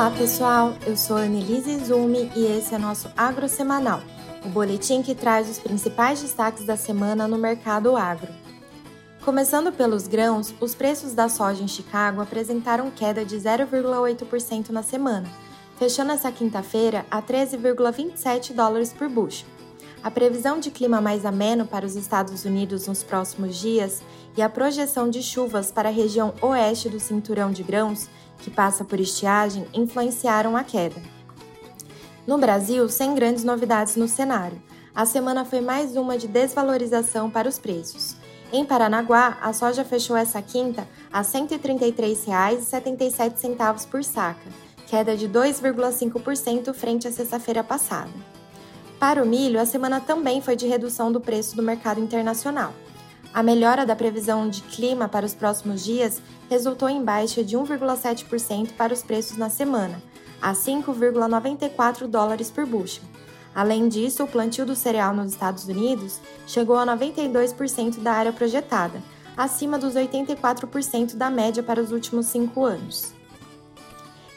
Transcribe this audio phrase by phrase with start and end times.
[0.00, 4.00] Olá pessoal, eu sou Annelise Zumi e esse é nosso Agro Semanal,
[4.42, 8.32] o boletim que traz os principais destaques da semana no mercado agro.
[9.22, 15.28] Começando pelos grãos, os preços da soja em Chicago apresentaram queda de 0,8% na semana,
[15.78, 19.46] fechando essa quinta-feira a 13,27 dólares por bushel.
[20.02, 24.00] A previsão de clima mais ameno para os Estados Unidos nos próximos dias
[24.34, 28.08] e a projeção de chuvas para a região oeste do cinturão de grãos,
[28.42, 31.00] que passa por estiagem, influenciaram a queda.
[32.26, 34.60] No Brasil, sem grandes novidades no cenário,
[34.94, 38.16] a semana foi mais uma de desvalorização para os preços.
[38.52, 44.50] Em Paranaguá, a soja fechou essa quinta a R$ 133,77 por saca,
[44.88, 48.10] queda de 2,5% frente à sexta-feira passada.
[48.98, 52.74] Para o milho, a semana também foi de redução do preço do mercado internacional.
[53.32, 58.72] A melhora da previsão de clima para os próximos dias resultou em baixa de 1,7%
[58.76, 60.02] para os preços na semana,
[60.42, 63.04] a 5,94 dólares por bushel.
[63.54, 69.00] Além disso, o plantio do cereal nos Estados Unidos chegou a 92% da área projetada,
[69.36, 73.12] acima dos 84% da média para os últimos cinco anos.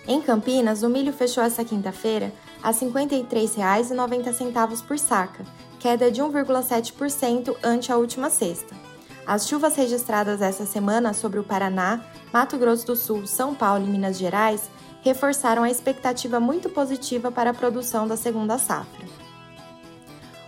[0.07, 5.43] Em Campinas, o milho fechou essa quinta-feira a R$ 53,90 por saca,
[5.79, 8.82] queda de 1,7% ante a última sexta.
[9.25, 12.01] As chuvas registradas essa semana sobre o Paraná,
[12.33, 14.69] Mato Grosso do Sul, São Paulo e Minas Gerais
[15.01, 19.05] reforçaram a expectativa muito positiva para a produção da segunda safra.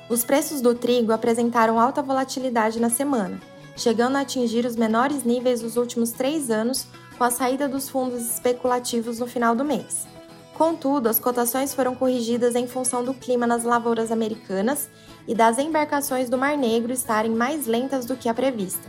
[0.09, 3.39] Os preços do trigo apresentaram alta volatilidade na semana,
[3.77, 6.85] chegando a atingir os menores níveis dos últimos três anos
[7.17, 10.05] com a saída dos fundos especulativos no final do mês.
[10.53, 14.89] Contudo, as cotações foram corrigidas em função do clima nas lavouras americanas
[15.27, 18.87] e das embarcações do Mar Negro estarem mais lentas do que a prevista.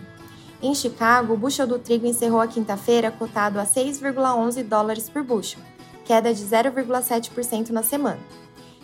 [0.63, 5.61] Em Chicago, o bushel do trigo encerrou a quinta-feira cotado a 6,11 dólares por bushel,
[6.05, 8.21] queda de 0,7% na semana.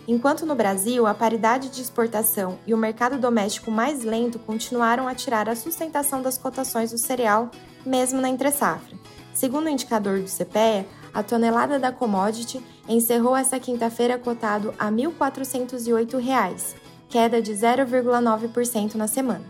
[0.07, 5.15] Enquanto no Brasil, a paridade de exportação e o mercado doméstico mais lento continuaram a
[5.15, 7.51] tirar a sustentação das cotações do cereal,
[7.87, 8.99] mesmo na entre-safra.
[9.33, 14.93] Segundo o indicador do CPEA, a tonelada da commodity encerrou essa quinta-feira cotado a R$
[14.93, 16.75] 1.408,
[17.13, 19.45] queda de 0,9% na semana.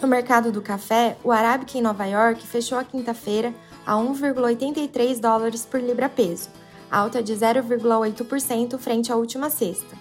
[0.00, 3.52] No mercado do café, o Arábica em Nova York fechou a quinta-feira
[3.84, 6.48] a 1,83 dólares por libra-peso,
[6.88, 9.96] alta de 0,8% frente à última sexta.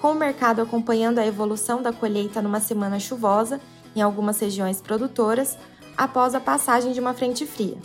[0.00, 3.60] Com o mercado acompanhando a evolução da colheita numa semana chuvosa
[3.94, 5.56] em algumas regiões produtoras,
[5.96, 7.78] após a passagem de uma frente fria.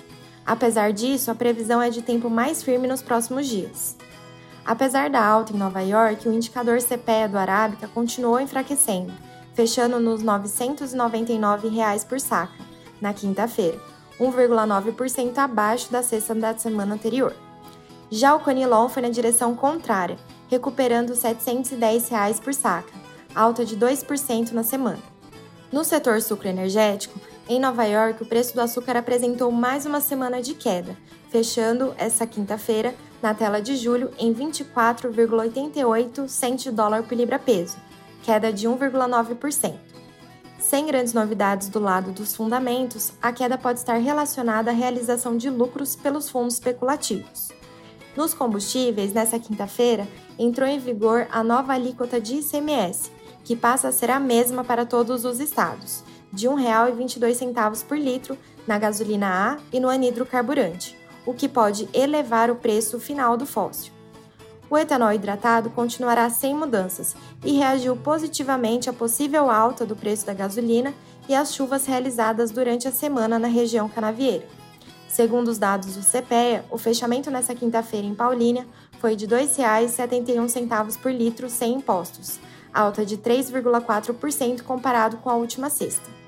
[0.43, 3.95] Apesar disso, a previsão é de tempo mais firme nos próximos dias.
[4.65, 9.11] Apesar da alta em Nova York, o indicador CPEA do Arábica continuou enfraquecendo,
[9.53, 12.53] fechando nos 999 reais por saca,
[13.01, 13.79] na quinta-feira,
[14.19, 17.35] 1,9% abaixo da sexta da semana anterior.
[18.11, 20.17] Já o Conilon foi na direção contrária,
[20.49, 22.93] recuperando 710 reais por saca,
[23.33, 24.99] alta de 2% na semana.
[25.71, 30.53] No setor sucroenergético, em Nova York, o preço do açúcar apresentou mais uma semana de
[30.53, 30.95] queda,
[31.29, 37.77] fechando essa quinta-feira na tela de julho em 24,88 cento dólar por libra-peso,
[38.23, 39.75] queda de 1,9%.
[40.59, 45.49] Sem grandes novidades do lado dos fundamentos, a queda pode estar relacionada à realização de
[45.49, 47.49] lucros pelos fundos especulativos.
[48.15, 53.11] Nos combustíveis, nessa quinta-feira, entrou em vigor a nova alíquota de ICMS,
[53.43, 58.37] que passa a ser a mesma para todos os estados de R$ 1,22 por litro
[58.65, 63.45] na gasolina A e no anidro carburante, o que pode elevar o preço final do
[63.45, 63.91] fóssil.
[64.69, 70.33] O etanol hidratado continuará sem mudanças e reagiu positivamente à possível alta do preço da
[70.33, 70.93] gasolina
[71.27, 74.47] e às chuvas realizadas durante a semana na região canavieira.
[75.09, 78.65] Segundo os dados do CPEA, o fechamento nesta quinta-feira em Paulínia
[78.97, 82.39] foi de R$ 2,71 por litro sem impostos,
[82.73, 86.20] alta de 3,4% comparado com a última sexta.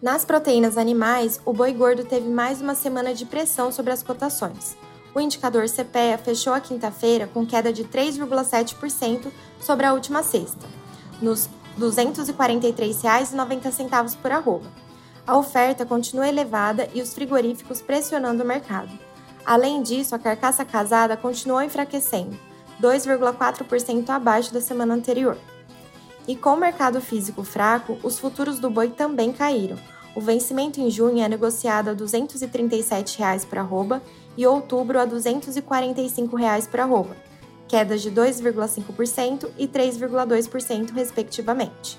[0.00, 4.76] Nas proteínas animais, o boi gordo teve mais uma semana de pressão sobre as cotações.
[5.12, 9.26] O indicador CPEA fechou a quinta-feira com queda de 3,7%
[9.60, 10.64] sobre a última sexta,
[11.20, 14.68] nos R$ 243,90 por arroba.
[15.26, 18.96] A oferta continua elevada e os frigoríficos pressionando o mercado.
[19.44, 22.38] Além disso, a carcaça casada continuou enfraquecendo,
[22.80, 25.36] 2,4% abaixo da semana anterior.
[26.28, 29.78] E com o mercado físico fraco, os futuros do boi também caíram.
[30.14, 34.02] O vencimento em junho é negociado a 237 reais por arroba
[34.36, 37.16] e outubro a 245 reais por arroba,
[37.66, 41.98] quedas de 2,5% e 3,2% respectivamente.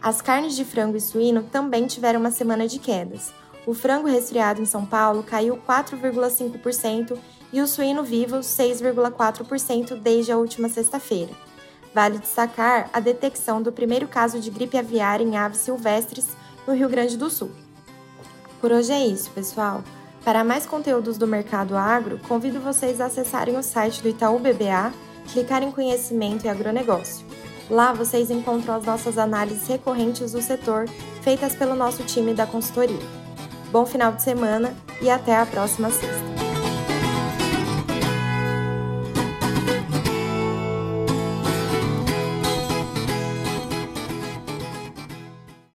[0.00, 3.34] As carnes de frango e suíno também tiveram uma semana de quedas.
[3.66, 7.18] O frango resfriado em São Paulo caiu 4,5%
[7.52, 11.51] e o suíno vivo 6,4% desde a última sexta-feira.
[11.94, 16.28] Vale destacar a detecção do primeiro caso de gripe aviária em aves silvestres
[16.66, 17.50] no Rio Grande do Sul.
[18.60, 19.82] Por hoje é isso, pessoal.
[20.24, 24.92] Para mais conteúdos do mercado agro, convido vocês a acessarem o site do Itaú BBA,
[25.32, 27.26] clicar em Conhecimento e Agronegócio.
[27.68, 30.88] Lá vocês encontram as nossas análises recorrentes do setor,
[31.22, 33.00] feitas pelo nosso time da consultoria.
[33.70, 36.51] Bom final de semana e até a próxima sexta.